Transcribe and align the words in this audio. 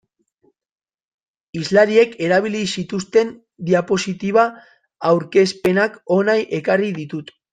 Hizlariek 1.59 2.15
erabili 2.27 2.61
zituzten 2.77 3.29
diapositiba 3.69 4.47
aurkezpenak 5.11 6.01
hona 6.19 6.39
ekarri 6.61 6.93
ditut. 7.01 7.33